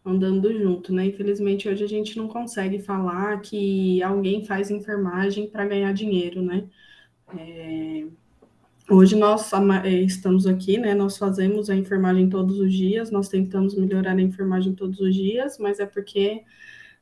andando 0.03 0.51
junto, 0.51 0.93
né? 0.93 1.05
Infelizmente 1.05 1.70
hoje 1.70 1.84
a 1.84 1.88
gente 1.88 2.17
não 2.17 2.27
consegue 2.27 2.79
falar 2.79 3.39
que 3.41 4.01
alguém 4.01 4.43
faz 4.46 4.72
enfermagem 4.72 5.48
para 5.48 5.65
ganhar 5.67 5.93
dinheiro, 5.93 6.41
né? 6.41 6.63
É, 7.38 8.05
hoje 8.89 9.15
nós 9.15 9.51
é, 9.84 9.91
estamos 10.01 10.48
aqui, 10.48 10.77
né? 10.77 10.96
Nós 10.96 11.17
fazemos 11.17 11.70
a 11.70 11.75
enfermagem 11.75 12.29
todos 12.29 12.60
os 12.60 12.74
dias, 12.74 13.12
nós 13.12 13.29
tentamos 13.29 13.75
melhorar 13.75 14.17
a 14.17 14.22
enfermagem 14.22 14.74
todos 14.74 15.00
os 15.00 15.13
dias, 15.13 15.60
mas 15.60 15.79
é 15.79 15.86
porque 15.86 16.43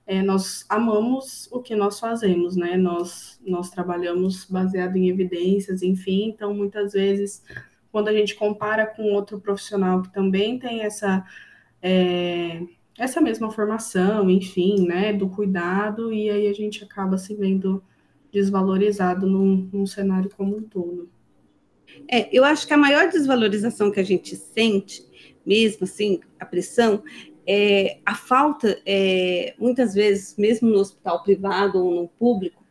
é, 0.10 0.24
nós 0.24 0.66
amamos 0.68 1.48
o 1.52 1.62
que 1.62 1.76
nós 1.76 2.00
fazemos, 2.00 2.56
né? 2.56 2.76
Nós, 2.76 3.40
nós 3.46 3.70
trabalhamos 3.70 4.44
baseado 4.44 4.96
em 4.96 5.08
evidências, 5.08 5.84
enfim, 5.84 6.30
então 6.30 6.52
muitas 6.52 6.94
vezes 6.94 7.44
quando 7.92 8.08
a 8.08 8.14
gente 8.14 8.34
compara 8.34 8.88
com 8.88 9.14
outro 9.14 9.40
profissional 9.40 10.02
que 10.02 10.12
também 10.12 10.58
tem 10.58 10.82
essa 10.82 11.24
é, 11.80 12.64
essa 12.98 13.22
mesma 13.22 13.52
formação, 13.52 14.32
enfim, 14.32 14.88
né, 14.88 15.14
do 15.14 15.30
cuidado, 15.30 16.12
e 16.12 16.28
aí 16.28 16.48
a 16.48 16.54
gente 16.54 16.84
acaba 16.84 17.16
se 17.20 17.36
vendo 17.36 17.84
desvalorizado 18.32 19.28
num, 19.28 19.70
num 19.72 19.86
cenário 19.86 20.32
como 20.36 20.58
um 20.58 20.64
todo. 20.64 21.08
É, 22.12 22.36
eu 22.36 22.44
acho 22.44 22.66
que 22.66 22.74
a 22.74 22.78
maior 22.78 23.12
desvalorização 23.12 23.92
que 23.92 24.00
a 24.00 24.04
gente 24.04 24.36
sente, 24.36 25.06
mesmo 25.46 25.84
assim, 25.84 26.20
a 26.40 26.48
pressão, 26.48 27.04
é 27.52 27.98
a 28.06 28.14
falta, 28.14 28.80
é, 28.86 29.56
muitas 29.58 29.96
vezes, 29.96 30.38
mesmo 30.38 30.70
no 30.70 30.78
hospital 30.78 31.24
privado 31.24 31.84
ou 31.84 32.04
no 32.04 32.08
público, 32.08 32.64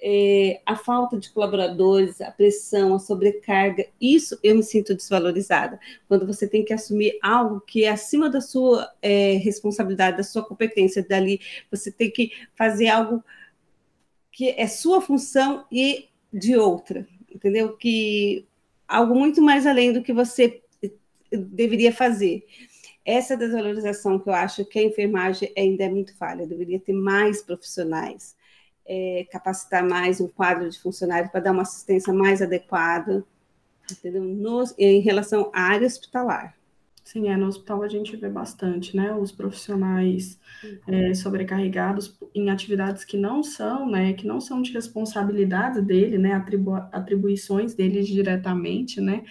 é, 0.00 0.60
a 0.64 0.76
falta 0.76 1.18
de 1.18 1.30
colaboradores, 1.30 2.20
a 2.20 2.30
pressão, 2.30 2.94
a 2.94 3.00
sobrecarga, 3.00 3.88
isso 4.00 4.38
eu 4.40 4.54
me 4.54 4.62
sinto 4.62 4.94
desvalorizada. 4.94 5.80
Quando 6.06 6.28
você 6.28 6.46
tem 6.46 6.64
que 6.64 6.72
assumir 6.72 7.18
algo 7.20 7.60
que 7.60 7.82
é 7.82 7.90
acima 7.90 8.30
da 8.30 8.40
sua 8.40 8.88
é, 9.02 9.32
responsabilidade, 9.32 10.18
da 10.18 10.22
sua 10.22 10.44
competência, 10.44 11.04
dali, 11.04 11.40
você 11.68 11.90
tem 11.90 12.08
que 12.08 12.30
fazer 12.54 12.86
algo 12.86 13.20
que 14.30 14.50
é 14.50 14.68
sua 14.68 15.00
função 15.00 15.64
e 15.72 16.08
de 16.32 16.56
outra, 16.56 17.04
entendeu? 17.34 17.76
Que 17.76 18.46
algo 18.86 19.12
muito 19.12 19.42
mais 19.42 19.66
além 19.66 19.92
do 19.92 20.02
que 20.02 20.12
você 20.12 20.62
deveria 21.32 21.92
fazer. 21.92 22.46
Essa 23.04 23.36
desvalorização 23.36 24.18
que 24.18 24.28
eu 24.28 24.34
acho 24.34 24.64
que 24.64 24.78
a 24.78 24.82
enfermagem 24.82 25.52
ainda 25.56 25.84
é 25.84 25.88
muito 25.88 26.16
falha, 26.16 26.46
deveria 26.46 26.80
ter 26.80 26.92
mais 26.92 27.42
profissionais 27.42 28.34
é, 28.86 29.26
capacitar 29.30 29.86
mais 29.86 30.20
um 30.20 30.28
quadro 30.28 30.68
de 30.68 30.78
funcionários 30.78 31.30
para 31.30 31.40
dar 31.40 31.52
uma 31.52 31.62
assistência 31.62 32.12
mais 32.12 32.42
adequada, 32.42 33.24
entendeu? 33.90 34.24
Em 34.78 35.00
relação 35.00 35.50
à 35.54 35.62
área 35.62 35.86
hospitalar. 35.86 36.54
Sim, 37.02 37.28
é, 37.28 37.36
no 37.36 37.46
hospital 37.46 37.82
a 37.82 37.88
gente 37.88 38.16
vê 38.16 38.30
bastante, 38.30 38.96
né, 38.96 39.14
os 39.14 39.30
profissionais 39.30 40.40
é, 40.88 41.12
sobrecarregados 41.12 42.18
em 42.34 42.48
atividades 42.48 43.04
que 43.04 43.18
não 43.18 43.42
são, 43.42 43.90
né, 43.90 44.14
que 44.14 44.26
não 44.26 44.40
são 44.40 44.62
de 44.62 44.72
responsabilidade 44.72 45.82
dele, 45.82 46.16
né, 46.16 46.32
atribu 46.32 46.74
atribuições 46.90 47.74
dele 47.74 48.02
diretamente, 48.02 49.02
né, 49.02 49.22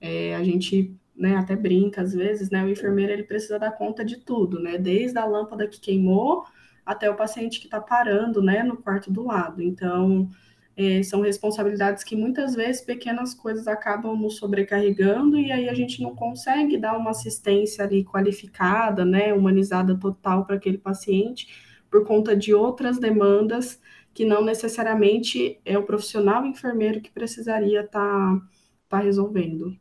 é, 0.00 0.34
a 0.34 0.42
gente, 0.42 0.96
né, 1.14 1.36
até 1.36 1.54
brinca 1.54 2.02
às 2.02 2.12
vezes, 2.12 2.50
né, 2.50 2.64
o 2.64 2.68
enfermeiro 2.68 3.12
ele 3.12 3.24
precisa 3.24 3.58
dar 3.58 3.72
conta 3.72 4.04
de 4.04 4.16
tudo, 4.18 4.60
né, 4.60 4.78
desde 4.78 5.18
a 5.18 5.24
lâmpada 5.24 5.66
que 5.66 5.80
queimou 5.80 6.44
até 6.84 7.08
o 7.10 7.16
paciente 7.16 7.60
que 7.60 7.66
está 7.66 7.80
parando, 7.80 8.42
né, 8.42 8.62
no 8.62 8.76
quarto 8.76 9.10
do 9.12 9.24
lado. 9.24 9.62
Então, 9.62 10.28
é, 10.76 11.02
são 11.02 11.20
responsabilidades 11.20 12.02
que 12.02 12.16
muitas 12.16 12.54
vezes 12.54 12.82
pequenas 12.82 13.34
coisas 13.34 13.68
acabam 13.68 14.16
nos 14.16 14.36
sobrecarregando 14.36 15.38
e 15.38 15.52
aí 15.52 15.68
a 15.68 15.74
gente 15.74 16.02
não 16.02 16.14
consegue 16.14 16.78
dar 16.78 16.96
uma 16.96 17.10
assistência 17.10 17.84
ali 17.84 18.04
qualificada, 18.04 19.04
né, 19.04 19.32
humanizada 19.34 19.96
total 19.98 20.44
para 20.46 20.56
aquele 20.56 20.78
paciente 20.78 21.48
por 21.90 22.06
conta 22.06 22.34
de 22.34 22.54
outras 22.54 22.98
demandas 22.98 23.78
que 24.14 24.24
não 24.24 24.44
necessariamente 24.44 25.60
é 25.64 25.76
o 25.78 25.84
profissional 25.84 26.44
enfermeiro 26.46 27.00
que 27.00 27.10
precisaria 27.10 27.82
estar 27.82 28.00
tá, 28.00 28.42
tá 28.88 28.98
resolvendo. 28.98 29.76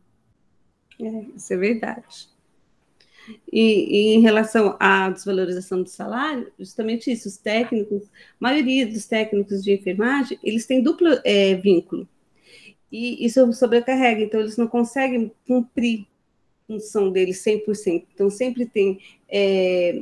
É, 1.01 1.25
isso 1.36 1.53
é 1.53 1.58
verdade. 1.58 2.29
E, 3.51 4.12
e, 4.12 4.15
em 4.15 4.22
relação 4.22 4.75
à 4.79 5.10
desvalorização 5.10 5.81
do 5.84 5.89
salário, 5.89 6.51
justamente 6.60 7.12
isso, 7.12 7.27
os 7.27 7.38
técnicos, 7.38 8.03
a 8.03 8.08
maioria 8.39 8.86
dos 8.86 9.05
técnicos 9.05 9.63
de 9.63 9.74
enfermagem, 9.74 10.39
eles 10.43 10.65
têm 10.65 10.81
duplo 10.81 11.08
é, 11.24 11.55
vínculo. 11.55 12.08
E 12.91 13.25
isso 13.25 13.51
sobrecarrega, 13.53 14.22
então 14.22 14.39
eles 14.39 14.58
não 14.58 14.67
conseguem 14.67 15.31
cumprir 15.48 16.05
a 16.63 16.74
função 16.74 17.12
deles 17.12 17.43
100%. 17.43 18.05
Então 18.13 18.29
sempre 18.29 18.65
tem 18.65 19.00
é, 19.29 20.01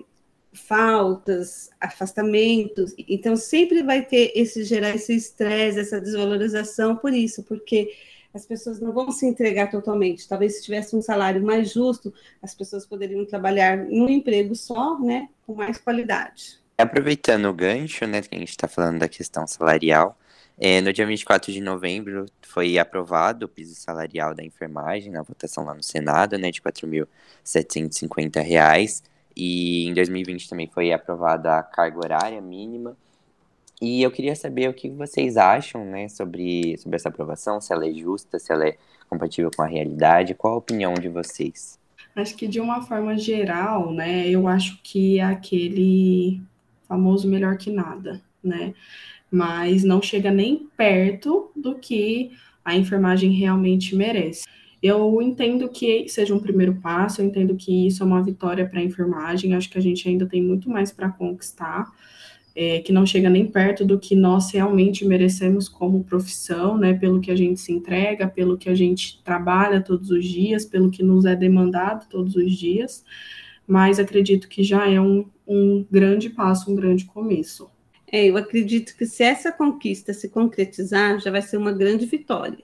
faltas, 0.51 1.69
afastamentos, 1.79 2.93
então 2.97 3.35
sempre 3.35 3.83
vai 3.83 4.03
ter 4.03 4.31
esse 4.35 4.63
gerar 4.63 4.95
esse 4.95 5.13
estresse, 5.13 5.79
essa 5.79 6.01
desvalorização 6.01 6.95
por 6.95 7.13
isso, 7.13 7.43
porque 7.43 7.93
as 8.33 8.45
pessoas 8.45 8.79
não 8.79 8.91
vão 8.91 9.11
se 9.11 9.25
entregar 9.25 9.69
totalmente. 9.69 10.27
Talvez 10.27 10.57
se 10.57 10.63
tivesse 10.63 10.95
um 10.95 11.01
salário 11.01 11.43
mais 11.43 11.71
justo, 11.71 12.13
as 12.41 12.53
pessoas 12.53 12.85
poderiam 12.85 13.25
trabalhar 13.25 13.89
em 13.89 14.01
um 14.01 14.09
emprego 14.09 14.55
só, 14.55 14.99
né, 14.99 15.29
com 15.45 15.55
mais 15.55 15.77
qualidade. 15.77 16.59
Aproveitando 16.77 17.45
o 17.45 17.53
gancho, 17.53 18.05
né, 18.05 18.21
que 18.21 18.35
a 18.35 18.39
gente 18.39 18.49
está 18.49 18.67
falando 18.67 18.99
da 18.99 19.07
questão 19.07 19.47
salarial, 19.47 20.17
é, 20.61 20.81
no 20.81 20.91
dia 20.91 21.05
24 21.05 21.53
de 21.53 21.61
novembro 21.61 22.25
foi 22.41 22.77
aprovado 22.77 23.45
o 23.45 23.49
piso 23.49 23.73
salarial 23.75 24.35
da 24.35 24.43
enfermagem, 24.43 25.11
na 25.11 25.21
votação 25.21 25.63
lá 25.63 25.73
no 25.73 25.81
Senado, 25.81 26.37
né, 26.37 26.51
de 26.51 26.61
R$ 26.63 26.71
4.750, 26.71 29.03
e 29.35 29.87
em 29.87 29.93
2020 29.93 30.49
também 30.49 30.67
foi 30.67 30.91
aprovada 30.91 31.57
a 31.57 31.63
carga 31.63 31.97
horária 31.97 32.41
mínima, 32.41 32.97
e 33.81 34.01
eu 34.01 34.11
queria 34.11 34.35
saber 34.35 34.69
o 34.69 34.73
que 34.73 34.89
vocês 34.89 35.37
acham, 35.37 35.85
né, 35.85 36.09
sobre, 36.09 36.77
sobre 36.77 36.95
essa 36.95 37.09
aprovação, 37.09 37.61
se 37.61 37.71
ela 37.71 37.87
é 37.87 37.93
justa, 37.93 38.37
se 38.37 38.51
ela 38.51 38.67
é 38.67 38.77
compatível 39.09 39.49
com 39.55 39.61
a 39.61 39.67
realidade, 39.67 40.35
qual 40.35 40.53
a 40.53 40.57
opinião 40.57 40.93
de 40.93 41.07
vocês? 41.07 41.79
Acho 42.15 42.35
que 42.35 42.47
de 42.47 42.59
uma 42.59 42.81
forma 42.81 43.17
geral, 43.17 43.93
né, 43.93 44.27
eu 44.27 44.47
acho 44.47 44.79
que 44.83 45.19
é 45.19 45.23
aquele 45.23 46.41
famoso 46.87 47.27
melhor 47.27 47.57
que 47.57 47.71
nada, 47.71 48.21
né, 48.43 48.73
mas 49.31 49.83
não 49.83 50.01
chega 50.01 50.31
nem 50.31 50.67
perto 50.75 51.51
do 51.55 51.75
que 51.75 52.31
a 52.65 52.75
enfermagem 52.75 53.31
realmente 53.31 53.95
merece. 53.95 54.43
Eu 54.81 55.21
entendo 55.21 55.67
que 55.69 56.07
seja 56.07 56.33
um 56.33 56.39
primeiro 56.39 56.75
passo, 56.75 57.21
eu 57.21 57.25
entendo 57.25 57.55
que 57.55 57.87
isso 57.87 58.01
é 58.01 58.05
uma 58.05 58.23
vitória 58.23 58.67
para 58.67 58.79
a 58.79 58.83
enfermagem, 58.83 59.53
acho 59.53 59.69
que 59.69 59.77
a 59.77 59.81
gente 59.81 60.07
ainda 60.07 60.25
tem 60.25 60.41
muito 60.41 60.69
mais 60.69 60.91
para 60.91 61.09
conquistar, 61.09 61.91
é, 62.55 62.79
que 62.79 62.91
não 62.91 63.05
chega 63.05 63.29
nem 63.29 63.45
perto 63.45 63.85
do 63.85 63.99
que 63.99 64.15
nós 64.15 64.51
realmente 64.51 65.05
merecemos 65.05 65.69
como 65.69 66.03
profissão, 66.03 66.77
né, 66.77 66.93
pelo 66.93 67.21
que 67.21 67.31
a 67.31 67.35
gente 67.35 67.59
se 67.59 67.71
entrega, 67.71 68.27
pelo 68.27 68.57
que 68.57 68.69
a 68.69 68.75
gente 68.75 69.21
trabalha 69.23 69.81
todos 69.81 70.09
os 70.09 70.25
dias, 70.25 70.65
pelo 70.65 70.89
que 70.91 71.03
nos 71.03 71.25
é 71.25 71.35
demandado 71.35 72.07
todos 72.09 72.35
os 72.35 72.53
dias, 72.57 73.03
mas 73.67 73.99
acredito 73.99 74.49
que 74.49 74.63
já 74.63 74.89
é 74.89 74.99
um, 74.99 75.25
um 75.47 75.85
grande 75.89 76.29
passo, 76.29 76.71
um 76.71 76.75
grande 76.75 77.05
começo. 77.05 77.69
É, 78.11 78.25
eu 78.25 78.35
acredito 78.35 78.97
que 78.97 79.05
se 79.05 79.23
essa 79.23 79.51
conquista 79.51 80.13
se 80.13 80.29
concretizar, 80.29 81.19
já 81.19 81.29
vai 81.29 81.41
ser 81.41 81.57
uma 81.57 81.71
grande 81.71 82.07
vitória, 82.07 82.63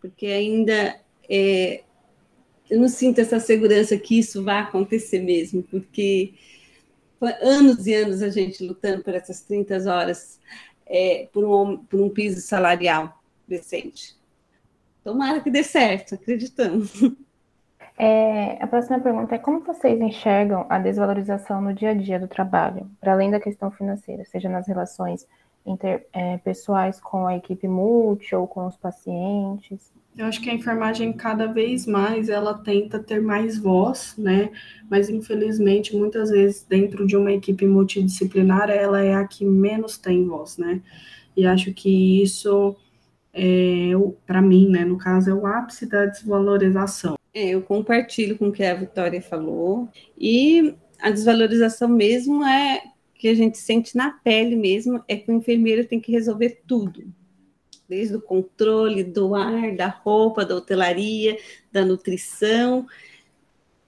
porque 0.00 0.26
ainda 0.26 0.96
é, 1.28 1.82
eu 2.70 2.80
não 2.80 2.88
sinto 2.88 3.20
essa 3.20 3.40
segurança 3.40 3.96
que 3.96 4.18
isso 4.18 4.42
vai 4.42 4.60
acontecer 4.60 5.20
mesmo, 5.20 5.62
porque 5.64 6.34
anos 7.20 7.86
e 7.86 7.94
anos 7.94 8.22
a 8.22 8.28
gente 8.28 8.64
lutando 8.64 9.02
por 9.02 9.14
essas 9.14 9.40
30 9.42 9.76
horas 9.90 10.40
é, 10.86 11.28
por, 11.32 11.44
um, 11.44 11.76
por 11.76 12.00
um 12.00 12.10
piso 12.10 12.40
salarial 12.40 13.20
decente. 13.46 14.16
Tomara 15.02 15.40
que 15.40 15.50
dê 15.50 15.62
certo, 15.62 16.14
acreditamos. 16.14 16.92
É, 17.96 18.60
a 18.60 18.66
próxima 18.66 18.98
pergunta 18.98 19.36
é 19.36 19.38
como 19.38 19.60
vocês 19.60 20.00
enxergam 20.00 20.66
a 20.68 20.80
desvalorização 20.80 21.60
no 21.60 21.72
dia 21.72 21.90
a 21.90 21.94
dia 21.94 22.18
do 22.18 22.26
trabalho, 22.26 22.90
para 23.00 23.12
além 23.12 23.30
da 23.30 23.38
questão 23.38 23.70
financeira, 23.70 24.24
seja 24.24 24.48
nas 24.48 24.66
relações 24.66 25.28
interpessoais 25.64 26.98
é, 26.98 27.00
com 27.00 27.26
a 27.26 27.36
equipe 27.36 27.68
multi 27.68 28.34
ou 28.34 28.48
com 28.48 28.66
os 28.66 28.76
pacientes? 28.76 29.92
Eu 30.16 30.26
acho 30.26 30.40
que 30.40 30.48
a 30.48 30.54
enfermagem 30.54 31.12
cada 31.12 31.46
vez 31.46 31.86
mais 31.86 32.28
ela 32.28 32.54
tenta 32.54 33.00
ter 33.00 33.20
mais 33.20 33.58
voz, 33.58 34.14
né? 34.16 34.50
Mas 34.88 35.10
infelizmente 35.10 35.96
muitas 35.96 36.30
vezes 36.30 36.62
dentro 36.62 37.04
de 37.04 37.16
uma 37.16 37.32
equipe 37.32 37.66
multidisciplinar 37.66 38.70
ela 38.70 39.02
é 39.02 39.14
a 39.14 39.26
que 39.26 39.44
menos 39.44 39.98
tem 39.98 40.24
voz, 40.24 40.56
né? 40.56 40.80
E 41.36 41.44
acho 41.44 41.74
que 41.74 42.22
isso 42.22 42.76
é, 43.32 43.90
para 44.24 44.40
mim, 44.40 44.68
né, 44.68 44.84
no 44.84 44.96
caso 44.96 45.30
é 45.30 45.34
o 45.34 45.46
ápice 45.46 45.84
da 45.84 46.06
desvalorização. 46.06 47.16
É, 47.34 47.48
eu 47.48 47.62
compartilho 47.62 48.38
com 48.38 48.48
o 48.48 48.52
que 48.52 48.62
a 48.62 48.74
Vitória 48.74 49.20
falou 49.20 49.88
e 50.16 50.76
a 51.00 51.10
desvalorização 51.10 51.88
mesmo 51.88 52.44
é 52.44 52.80
que 53.16 53.26
a 53.26 53.34
gente 53.34 53.58
sente 53.58 53.96
na 53.96 54.12
pele 54.12 54.54
mesmo 54.54 55.02
é 55.08 55.16
que 55.16 55.28
o 55.32 55.34
enfermeiro 55.34 55.84
tem 55.84 55.98
que 55.98 56.12
resolver 56.12 56.62
tudo 56.68 57.12
desde 57.88 58.16
o 58.16 58.20
controle 58.20 59.04
do 59.04 59.34
ar, 59.34 59.74
da 59.76 59.88
roupa, 59.88 60.44
da 60.44 60.56
hotelaria, 60.56 61.36
da 61.70 61.84
nutrição, 61.84 62.86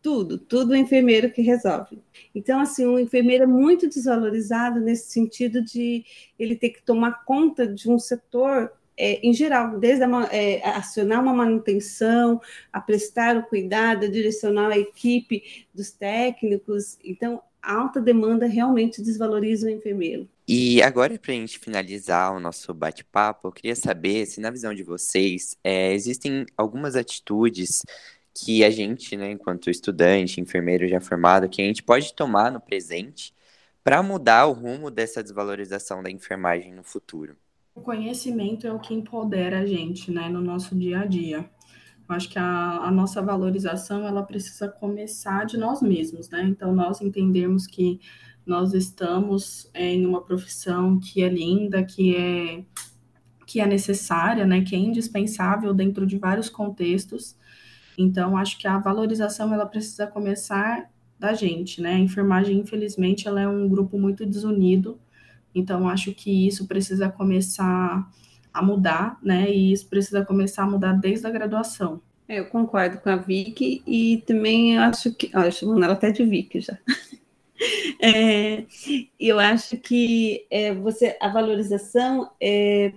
tudo, 0.03 0.39
tudo 0.39 0.71
o 0.71 0.77
enfermeiro 0.77 1.33
que 1.33 1.43
resolve. 1.43 1.99
Então, 2.35 2.61
assim, 2.61 2.87
o 2.87 2.99
enfermeiro 2.99 3.45
é 3.45 3.47
muito 3.47 3.89
desvalorizado 3.89 4.79
nesse 4.79 5.11
sentido 5.11 5.61
de 5.61 6.05
ele 6.39 6.55
ter 6.55 6.71
que 6.71 6.83
tomar 6.83 7.25
conta 7.25 7.67
de 7.67 7.91
um 7.91 7.99
setor 7.99 8.71
é, 8.97 9.21
em 9.27 9.33
geral, 9.33 9.79
desde 9.79 10.05
a, 10.05 10.29
é, 10.33 10.67
acionar 10.69 11.23
uma 11.23 11.35
manutenção, 11.35 12.41
a 12.73 12.81
prestar 12.81 13.37
o 13.37 13.43
cuidado, 13.43 14.07
a 14.07 14.09
direcionar 14.09 14.71
a 14.71 14.79
equipe 14.79 15.67
dos 15.75 15.91
técnicos. 15.91 16.99
Então, 17.05 17.43
a 17.63 17.75
alta 17.75 18.01
demanda 18.01 18.47
realmente 18.47 19.03
desvaloriza 19.03 19.67
o 19.67 19.71
enfermeiro. 19.71 20.29
E 20.49 20.81
agora, 20.83 21.19
para 21.19 21.33
a 21.33 21.35
gente 21.35 21.59
finalizar 21.59 22.35
o 22.35 22.39
nosso 22.39 22.73
bate-papo, 22.73 23.49
eu 23.49 23.53
queria 23.53 23.75
saber 23.75 24.27
se, 24.27 24.41
na 24.41 24.51
visão 24.51 24.73
de 24.73 24.85
vocês, 24.85 25.57
é, 25.65 25.93
existem 25.93 26.47
algumas 26.57 26.95
atitudes 26.95 27.83
que 28.33 28.63
a 28.63 28.71
gente, 28.71 29.17
né, 29.17 29.33
enquanto 29.33 29.71
estudante, 29.71 30.41
enfermeiro 30.41 30.87
já 30.87 31.01
formado, 31.01 31.49
que 31.49 31.61
a 31.63 31.65
gente 31.65 31.83
pode 31.83 32.15
tomar 32.15 32.53
no 32.53 32.61
presente 32.61 33.35
para 33.83 34.03
mudar 34.03 34.47
o 34.47 34.53
rumo 34.53 34.91
dessa 34.91 35.23
desvalorização 35.23 36.03
da 36.03 36.11
enfermagem 36.11 36.73
no 36.73 36.85
futuro. 36.85 37.37
O 37.75 37.81
conhecimento 37.81 38.67
é 38.67 38.73
o 38.73 38.79
que 38.79 38.95
empodera 38.95 39.61
a 39.61 39.67
gente, 39.67 40.11
né, 40.11 40.29
no 40.29 40.41
nosso 40.41 40.75
dia 40.75 41.01
a 41.01 41.07
dia. 41.07 41.49
Eu 42.09 42.15
acho 42.15 42.29
que 42.29 42.39
a, 42.39 42.79
a 42.79 42.91
nossa 42.91 43.21
valorização 43.21 44.07
ela 44.07 44.23
precisa 44.23 44.69
começar 44.69 45.45
de 45.45 45.57
nós 45.57 45.83
mesmos, 45.83 46.29
né? 46.31 46.43
Então 46.45 46.75
nós 46.75 47.01
entendermos 47.01 47.67
que 47.67 48.01
nós 48.47 48.73
estamos 48.75 49.69
é, 49.75 49.93
em 49.93 50.07
uma 50.07 50.23
profissão 50.23 51.01
que 51.01 51.23
é 51.23 51.29
linda, 51.29 51.85
que 51.85 52.17
é 52.17 52.65
que 53.47 53.61
é 53.61 53.67
necessária, 53.67 54.45
né, 54.45 54.63
que 54.63 54.75
é 54.75 54.79
indispensável 54.79 55.73
dentro 55.73 56.05
de 56.05 56.19
vários 56.19 56.49
contextos. 56.49 57.37
Então, 57.97 58.37
acho 58.37 58.59
que 58.59 58.67
a 58.67 58.77
valorização 58.77 59.55
ela 59.55 59.65
precisa 59.65 60.07
começar 60.07 60.91
da 61.19 61.33
gente, 61.33 61.81
né? 61.81 61.95
A 61.95 61.99
enfermagem, 61.99 62.59
infelizmente, 62.59 63.27
ela 63.27 63.41
é 63.41 63.49
um 63.49 63.69
grupo 63.69 63.99
muito 63.99 64.27
desunido. 64.27 64.99
Então, 65.55 65.89
acho 65.89 66.13
que 66.13 66.47
isso 66.47 66.67
precisa 66.67 67.09
começar 67.09 68.11
a 68.57 68.63
mudar, 68.63 69.19
né? 69.23 69.51
E 69.51 69.73
isso 69.73 69.87
precisa 69.89 70.25
começar 70.25 70.63
a 70.63 70.71
mudar 70.71 70.93
desde 70.93 71.27
a 71.27 71.31
graduação. 71.31 72.01
É, 72.29 72.41
eu 72.41 72.47
concordo 72.47 72.99
com 72.99 73.09
a 73.09 73.17
Vicky 73.17 73.83
e 73.87 74.23
também 74.27 74.79
acho 74.79 75.15
que. 75.15 75.31
Olha, 75.35 75.51
chamando 75.51 75.85
ela 75.85 75.93
até 75.93 76.11
de 76.11 76.25
Vicky 76.25 76.61
já. 76.61 76.79
É, 78.03 78.67
eu 79.19 79.39
acho 79.39 79.79
que 79.79 80.47
é, 80.51 80.75
você 80.75 81.17
a 81.19 81.29
valorização 81.31 82.31
é 82.39 82.93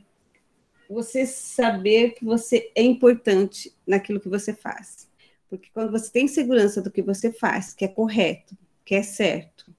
você 0.90 1.26
saber 1.26 2.12
que 2.16 2.26
você 2.26 2.70
é 2.76 2.84
importante 2.84 3.74
naquilo 3.88 4.20
que 4.20 4.28
você 4.28 4.54
faz. 4.54 5.08
Porque 5.50 5.70
quando 5.74 5.92
você 5.92 6.12
tem 6.12 6.28
segurança 6.28 6.82
do 6.82 6.92
que 6.92 7.02
você 7.02 7.32
faz, 7.32 7.74
que 7.74 7.86
é 7.86 7.88
correto, 7.88 8.54
que 8.84 8.96
é 8.96 9.02
certo, 9.02 9.74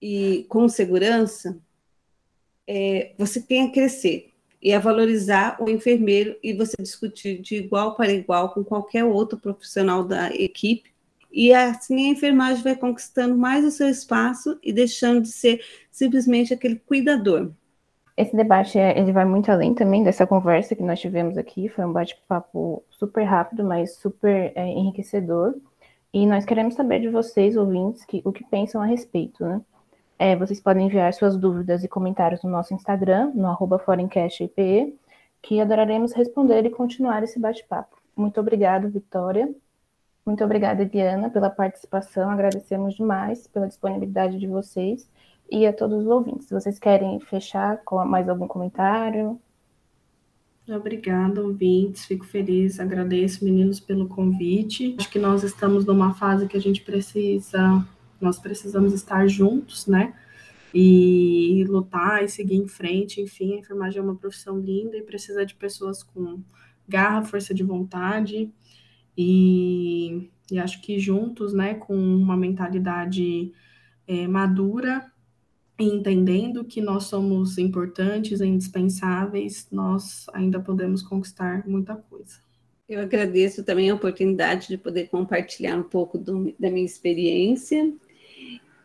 e 0.00 0.46
com 0.48 0.68
segurança, 0.68 1.58
é, 2.68 3.14
você 3.18 3.40
tem 3.42 3.64
a 3.64 3.72
crescer 3.72 4.32
e 4.60 4.72
a 4.72 4.78
valorizar 4.78 5.56
o 5.60 5.68
enfermeiro 5.68 6.36
e 6.42 6.52
você 6.52 6.74
discutir 6.80 7.40
de 7.40 7.56
igual 7.56 7.94
para 7.94 8.12
igual 8.12 8.52
com 8.52 8.64
qualquer 8.64 9.04
outro 9.04 9.38
profissional 9.38 10.04
da 10.04 10.34
equipe 10.34 10.90
e 11.30 11.52
assim 11.52 12.08
a 12.08 12.12
enfermagem 12.12 12.62
vai 12.62 12.74
conquistando 12.74 13.36
mais 13.36 13.64
o 13.64 13.70
seu 13.70 13.88
espaço 13.88 14.58
e 14.62 14.72
deixando 14.72 15.22
de 15.22 15.28
ser 15.28 15.60
simplesmente 15.90 16.54
aquele 16.54 16.76
cuidador. 16.76 17.50
Esse 18.16 18.34
debate 18.34 18.78
é, 18.78 18.98
ele 18.98 19.12
vai 19.12 19.24
muito 19.24 19.50
além 19.50 19.74
também 19.74 20.02
dessa 20.02 20.26
conversa 20.26 20.74
que 20.74 20.82
nós 20.82 20.98
tivemos 20.98 21.38
aqui. 21.38 21.68
Foi 21.68 21.84
um 21.84 21.92
bate-papo 21.92 22.82
super 22.90 23.22
rápido, 23.22 23.62
mas 23.62 23.94
super 23.96 24.52
é, 24.56 24.66
enriquecedor. 24.66 25.54
E 26.12 26.26
nós 26.26 26.44
queremos 26.44 26.74
saber 26.74 27.00
de 27.00 27.08
vocês, 27.08 27.56
ouvintes, 27.56 28.04
que, 28.04 28.20
o 28.24 28.32
que 28.32 28.42
pensam 28.44 28.82
a 28.82 28.86
respeito, 28.86 29.44
né? 29.44 29.60
É, 30.18 30.34
vocês 30.34 30.60
podem 30.60 30.86
enviar 30.86 31.14
suas 31.14 31.36
dúvidas 31.36 31.84
e 31.84 31.88
comentários 31.88 32.42
no 32.42 32.50
nosso 32.50 32.74
Instagram, 32.74 33.30
no 33.34 33.46
arroba 33.46 33.80
que 35.40 35.60
adoraremos 35.60 36.12
responder 36.12 36.66
e 36.66 36.70
continuar 36.70 37.22
esse 37.22 37.38
bate-papo. 37.38 37.96
Muito 38.16 38.40
obrigado, 38.40 38.88
Vitória. 38.88 39.48
Muito 40.26 40.44
obrigada, 40.44 40.84
Diana, 40.84 41.30
pela 41.30 41.48
participação. 41.48 42.30
Agradecemos 42.30 42.94
demais 42.94 43.46
pela 43.46 43.68
disponibilidade 43.68 44.38
de 44.38 44.46
vocês 44.46 45.08
e 45.50 45.66
a 45.66 45.72
todos 45.72 46.02
os 46.02 46.06
ouvintes. 46.06 46.50
Vocês 46.50 46.78
querem 46.78 47.18
fechar 47.20 47.78
com 47.84 48.04
mais 48.04 48.28
algum 48.28 48.46
comentário? 48.46 49.40
Obrigada, 50.68 51.42
ouvintes. 51.42 52.04
Fico 52.04 52.26
feliz, 52.26 52.78
agradeço, 52.78 53.44
meninos, 53.44 53.80
pelo 53.80 54.06
convite. 54.06 54.96
Acho 54.98 55.08
que 55.08 55.18
nós 55.18 55.42
estamos 55.42 55.86
numa 55.86 56.12
fase 56.12 56.46
que 56.46 56.56
a 56.56 56.60
gente 56.60 56.82
precisa, 56.82 57.86
nós 58.20 58.38
precisamos 58.38 58.92
estar 58.92 59.26
juntos, 59.28 59.86
né? 59.86 60.14
E 60.74 61.64
lutar 61.68 62.22
e 62.22 62.28
seguir 62.28 62.56
em 62.56 62.68
frente. 62.68 63.20
Enfim, 63.20 63.54
a 63.54 63.58
enfermagem 63.58 63.98
é 64.00 64.02
uma 64.02 64.16
profissão 64.16 64.58
linda 64.58 64.96
e 64.96 65.02
precisa 65.02 65.44
de 65.46 65.54
pessoas 65.54 66.02
com 66.02 66.42
garra, 66.88 67.24
força 67.24 67.52
de 67.54 67.62
vontade 67.62 68.50
e, 69.20 70.30
e 70.48 70.58
acho 70.60 70.80
que 70.80 70.98
juntos, 70.98 71.52
né, 71.52 71.74
com 71.74 71.94
uma 71.96 72.36
mentalidade 72.36 73.52
é, 74.06 74.28
madura 74.28 75.04
e 75.76 75.84
entendendo 75.84 76.64
que 76.64 76.80
nós 76.80 77.04
somos 77.04 77.58
importantes 77.58 78.40
e 78.40 78.46
indispensáveis, 78.46 79.66
nós 79.72 80.26
ainda 80.32 80.60
podemos 80.60 81.02
conquistar 81.02 81.66
muita 81.68 81.96
coisa. 81.96 82.36
Eu 82.88 83.00
agradeço 83.00 83.64
também 83.64 83.90
a 83.90 83.94
oportunidade 83.94 84.68
de 84.68 84.78
poder 84.78 85.08
compartilhar 85.08 85.76
um 85.76 85.82
pouco 85.82 86.16
do, 86.16 86.54
da 86.58 86.70
minha 86.70 86.86
experiência 86.86 87.92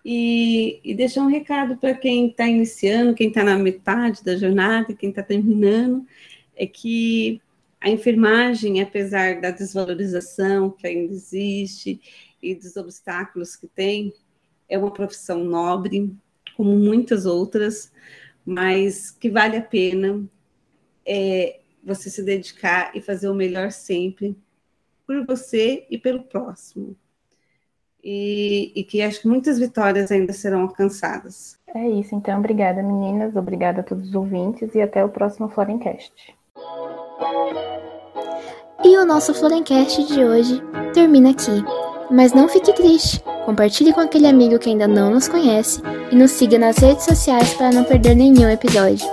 e, 0.04 0.80
e 0.84 0.94
deixar 0.94 1.22
um 1.22 1.28
recado 1.28 1.78
para 1.78 1.94
quem 1.94 2.28
está 2.28 2.48
iniciando, 2.48 3.14
quem 3.14 3.30
está 3.30 3.44
na 3.44 3.58
metade 3.58 4.24
da 4.24 4.36
jornada, 4.36 4.94
quem 4.94 5.10
está 5.10 5.24
terminando, 5.24 6.06
é 6.56 6.68
que 6.68 7.42
a 7.80 7.90
enfermagem, 7.90 8.82
apesar 8.82 9.42
da 9.42 9.52
desvalorização 9.52 10.72
que 10.72 10.88
ainda 10.88 11.14
existe 11.14 12.02
e 12.42 12.56
dos 12.56 12.76
obstáculos 12.76 13.56
que 13.56 13.68
tem, 13.68 14.14
é 14.70 14.78
uma 14.78 14.92
profissão 14.92 15.44
nobre, 15.44 16.14
como 16.56 16.78
muitas 16.78 17.26
outras, 17.26 17.92
mas 18.46 19.12
que 19.12 19.30
vale 19.30 19.58
a 19.58 19.62
pena 19.62 20.24
é, 21.06 21.60
você 21.84 22.10
se 22.10 22.24
dedicar 22.24 22.96
e 22.96 23.02
fazer 23.02 23.30
o 23.30 23.36
melhor 23.36 23.72
sempre 23.72 24.36
por 25.06 25.26
você 25.26 25.86
e 25.90 25.98
pelo 25.98 26.24
próximo. 26.24 26.96
E, 28.04 28.72
e, 28.76 28.84
que 28.84 29.02
acho 29.02 29.22
que 29.22 29.28
muitas 29.28 29.58
vitórias 29.58 30.12
ainda 30.12 30.34
serão 30.34 30.62
alcançadas. 30.64 31.58
É 31.74 31.88
isso, 31.88 32.14
então. 32.14 32.38
Obrigada, 32.38 32.84
meninas. 32.84 33.36
Obrigada 33.36 33.80
a 33.80 33.84
todos 33.84 34.10
os 34.10 34.16
ouvintes 34.16 34.76
e 34.76 34.82
até 34.82 35.04
o 35.06 35.10
próximo 35.10 35.48
Florencast. 35.48 36.12
E 38.84 38.98
o 38.98 39.06
nosso 39.06 39.34
Florencast 39.34 40.06
de 40.06 40.24
hoje 40.24 40.62
termina 40.94 41.32
aqui. 41.32 41.64
Mas 42.12 42.34
não 42.34 42.50
fique 42.50 42.74
triste. 42.74 43.24
Compartilhe 43.46 43.94
com 43.94 44.02
aquele 44.02 44.28
amigo 44.28 44.60
que 44.60 44.70
ainda 44.70 44.88
não 44.88 45.12
nos 45.12 45.28
conhece 45.28 45.82
e 46.12 46.16
nos 46.16 46.32
siga 46.32 46.60
nas 46.60 46.78
redes 46.78 47.06
sociais 47.06 47.54
para 47.54 47.72
não 47.72 47.86
perder 47.86 48.16
nenhum 48.16 48.50
episódio. 48.50 49.08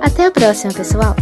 Até 0.00 0.26
a 0.26 0.30
próxima, 0.30 0.72
pessoal! 0.72 1.14